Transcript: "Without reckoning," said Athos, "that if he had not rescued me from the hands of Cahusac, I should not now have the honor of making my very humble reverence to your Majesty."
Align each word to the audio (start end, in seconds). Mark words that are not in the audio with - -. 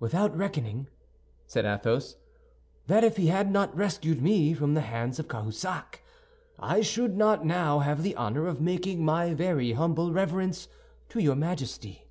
"Without 0.00 0.36
reckoning," 0.36 0.88
said 1.46 1.64
Athos, 1.64 2.16
"that 2.88 3.04
if 3.04 3.16
he 3.16 3.28
had 3.28 3.52
not 3.52 3.72
rescued 3.76 4.20
me 4.20 4.52
from 4.52 4.74
the 4.74 4.80
hands 4.80 5.20
of 5.20 5.28
Cahusac, 5.28 6.02
I 6.58 6.80
should 6.80 7.16
not 7.16 7.46
now 7.46 7.78
have 7.78 8.02
the 8.02 8.16
honor 8.16 8.48
of 8.48 8.60
making 8.60 9.04
my 9.04 9.32
very 9.32 9.74
humble 9.74 10.12
reverence 10.12 10.66
to 11.10 11.20
your 11.20 11.36
Majesty." 11.36 12.08